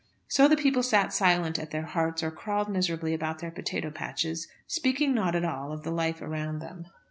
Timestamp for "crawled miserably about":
2.31-3.37